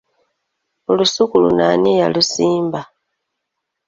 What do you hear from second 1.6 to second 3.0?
ani ylusimba?